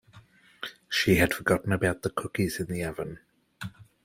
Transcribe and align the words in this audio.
She 0.89 1.17
had 1.17 1.31
forgotten 1.31 1.71
about 1.71 2.01
the 2.01 2.09
cookies 2.09 2.59
in 2.59 2.65
the 2.73 2.83
oven. 2.83 3.19